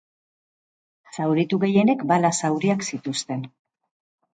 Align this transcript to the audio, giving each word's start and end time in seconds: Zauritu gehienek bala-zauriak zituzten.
Zauritu 1.17 1.61
gehienek 1.67 2.03
bala-zauriak 2.15 2.91
zituzten. 2.93 3.51